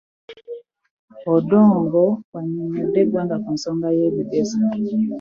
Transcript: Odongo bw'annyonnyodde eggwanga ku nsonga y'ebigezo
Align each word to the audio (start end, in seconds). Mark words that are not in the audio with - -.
Odongo 1.33 2.03
bw'annyonnyodde 2.27 2.99
eggwanga 3.03 3.35
ku 3.43 3.49
nsonga 3.55 3.87
y'ebigezo 3.97 4.57